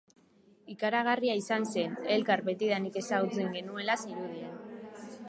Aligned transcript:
Ikaragarria 0.75 1.35
izan 1.41 1.67
zen, 1.73 1.93
elkar 2.15 2.43
betidanik 2.49 2.97
ezagutzen 3.03 3.55
genuela 3.59 3.99
zirudien. 4.07 4.57